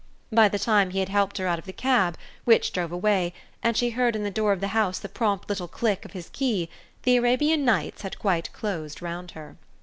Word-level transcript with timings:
By 0.31 0.49
the 0.49 0.57
time 0.57 0.89
he 0.89 0.99
had 0.99 1.09
helped 1.09 1.37
her 1.37 1.45
out 1.45 1.59
of 1.59 1.65
the 1.65 1.71
cab, 1.71 2.17
which 2.43 2.73
drove 2.73 2.91
away, 2.91 3.35
and 3.61 3.77
she 3.77 3.91
heard 3.91 4.15
in 4.15 4.23
the 4.23 4.31
door 4.31 4.51
of 4.51 4.59
the 4.59 4.69
house 4.69 4.97
the 4.97 5.07
prompt 5.07 5.47
little 5.47 5.67
click 5.67 6.05
of 6.05 6.13
his 6.13 6.29
key, 6.29 6.69
the 7.03 7.17
Arabian 7.17 7.63
Nights 7.65 8.01
had 8.01 8.17
quite 8.17 8.51
closed 8.51 9.03
round 9.03 9.29
her. 9.37 9.57